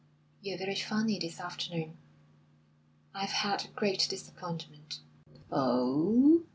"You're 0.41 0.57
very 0.57 0.73
funny 0.73 1.19
this 1.19 1.39
afternoon." 1.39 1.95
"I've 3.13 3.29
had 3.29 3.65
a 3.65 3.67
great 3.67 4.07
disappointment." 4.09 5.01
"Oh!" 5.51 6.41